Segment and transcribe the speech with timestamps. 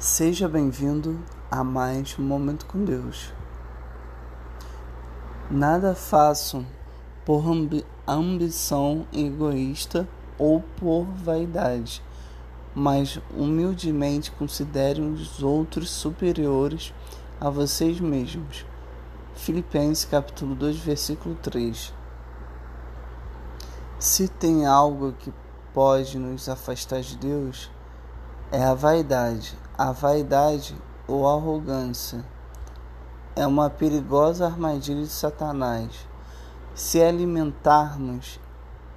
[0.00, 1.18] Seja bem-vindo
[1.50, 3.32] a mais um Momento com Deus.
[5.50, 6.64] Nada faço
[7.24, 10.08] por ambi ambição egoísta
[10.38, 12.00] ou por vaidade,
[12.72, 16.94] mas humildemente considerem os outros superiores
[17.40, 18.64] a vocês mesmos.
[19.34, 21.92] Filipenses capítulo 2, versículo 3.
[23.98, 25.34] Se tem algo que
[25.74, 27.68] pode nos afastar de Deus,
[28.50, 29.56] é a vaidade.
[29.76, 30.76] A vaidade
[31.06, 32.24] ou arrogância
[33.36, 36.06] é uma perigosa armadilha de Satanás.
[36.74, 38.40] Se alimentarmos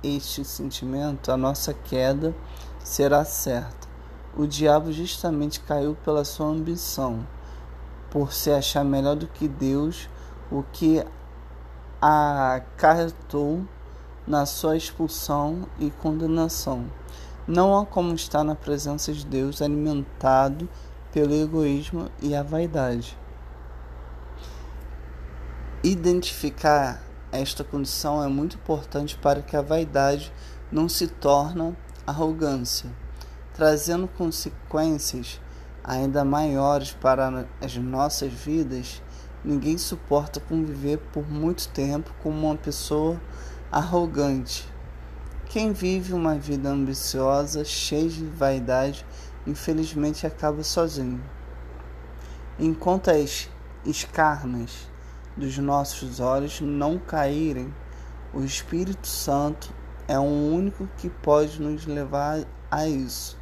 [0.03, 2.33] este sentimento, a nossa queda
[2.79, 3.87] será certa.
[4.35, 7.27] O diabo justamente caiu pela sua ambição,
[8.09, 10.09] por se achar melhor do que Deus,
[10.49, 11.05] o que
[12.01, 13.63] acarretou
[14.25, 16.85] na sua expulsão e condenação.
[17.47, 20.69] Não há como estar na presença de Deus alimentado
[21.11, 23.17] pelo egoísmo e a vaidade.
[25.83, 27.01] Identificar
[27.31, 30.31] esta condição é muito importante para que a vaidade
[30.71, 32.91] não se torne arrogância,
[33.53, 35.41] trazendo consequências
[35.83, 39.01] ainda maiores para as nossas vidas.
[39.43, 43.19] Ninguém suporta conviver por muito tempo com uma pessoa
[43.71, 44.69] arrogante.
[45.51, 49.05] Quem vive uma vida ambiciosa, cheia de vaidade,
[49.45, 51.21] infelizmente acaba sozinho.
[52.57, 53.49] Enquanto as
[53.85, 54.87] escarnas
[55.35, 57.75] dos nossos olhos não caírem,
[58.33, 59.73] o Espírito Santo
[60.07, 63.37] é o único que pode nos levar a isso.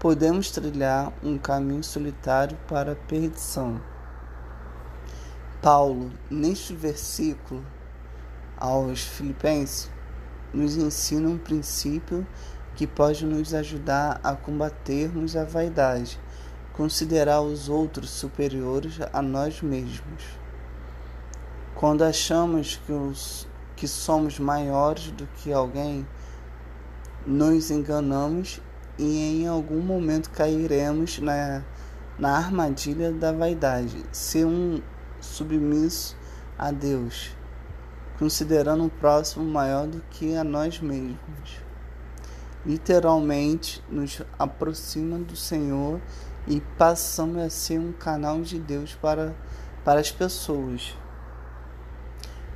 [0.00, 3.80] Podemos trilhar um caminho solitário para a perdição.
[5.62, 7.64] Paulo, neste versículo,
[8.58, 9.94] aos Filipenses
[10.52, 12.26] nos ensina um princípio
[12.74, 16.20] que pode nos ajudar a combatermos a vaidade,
[16.72, 20.24] considerar os outros superiores a nós mesmos.
[21.74, 26.06] Quando achamos que, os, que somos maiores do que alguém,
[27.26, 28.60] nos enganamos
[28.98, 31.64] e em algum momento cairemos na,
[32.18, 34.80] na armadilha da vaidade, ser um
[35.20, 36.16] submisso
[36.58, 37.36] a Deus
[38.18, 41.60] considerando o próximo maior do que a nós mesmos.
[42.64, 46.00] Literalmente nos aproxima do Senhor
[46.46, 49.34] e passamos a ser um canal de Deus para,
[49.84, 50.96] para as pessoas.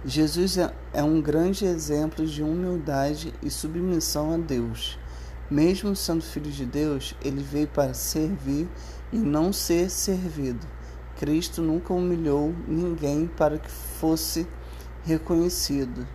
[0.05, 4.99] Jesus é, é um grande exemplo de humildade e submissão a Deus.
[5.51, 8.69] Mesmo sendo filho de Deus, ele veio para servir
[9.13, 10.67] e não ser servido.
[11.19, 14.47] Cristo nunca humilhou ninguém para que fosse
[15.05, 16.07] reconhecido.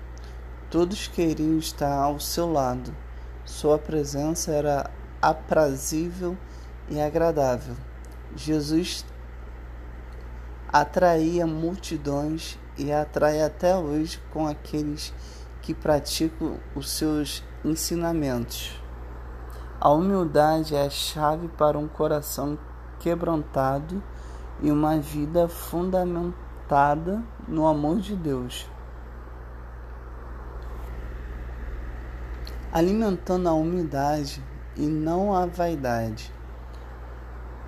[0.69, 2.95] Todos queriam estar ao seu lado.
[3.45, 4.89] Sua presença era
[5.21, 6.37] aprazível
[6.89, 7.75] e agradável.
[8.35, 9.05] Jesus
[10.67, 15.13] atraía multidões e atrai até hoje com aqueles
[15.61, 18.79] que praticam os seus ensinamentos.
[19.79, 22.57] A humildade é a chave para um coração
[22.99, 24.01] quebrantado
[24.61, 28.69] e uma vida fundamentada no amor de Deus.
[32.75, 34.43] Alimentando a humildade
[34.75, 36.29] e não a vaidade.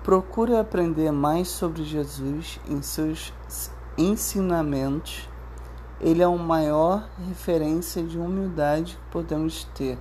[0.04, 3.32] Procure aprender mais sobre Jesus em seus
[3.96, 5.26] ensinamentos.
[5.98, 9.98] Ele é a maior referência de humildade que podemos ter.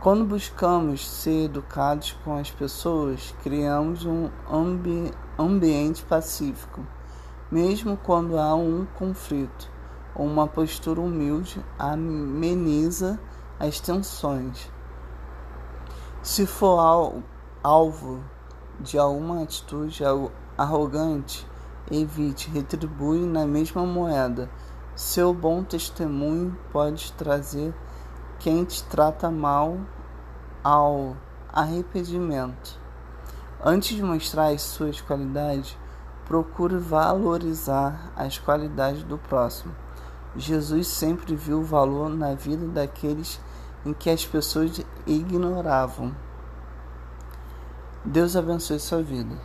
[0.00, 6.80] Quando buscamos ser educados com as pessoas, criamos um ambi ambiente pacífico,
[7.52, 9.70] mesmo quando há um conflito.
[10.16, 13.20] Uma postura humilde ameniza
[13.60, 14.70] as tensões.
[16.22, 16.80] Se for
[17.62, 18.24] alvo
[18.80, 20.02] de alguma atitude
[20.56, 21.46] arrogante,
[21.90, 24.50] evite, retribui na mesma moeda.
[24.96, 27.74] Seu bom testemunho pode trazer
[28.38, 29.78] quem te trata mal
[30.64, 31.14] ao
[31.52, 32.80] arrependimento.
[33.62, 35.76] Antes de mostrar as suas qualidades,
[36.24, 39.74] procure valorizar as qualidades do próximo.
[40.36, 43.40] Jesus sempre viu valor na vida daqueles
[43.84, 46.14] em que as pessoas ignoravam.
[48.04, 49.36] Deus abençoe sua vida.